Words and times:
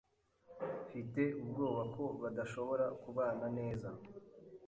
Mfite 0.85 1.21
ubwoba 1.41 1.81
ko 1.95 2.03
badashobora 2.21 2.85
kubana 3.01 3.45
neza. 3.57 3.89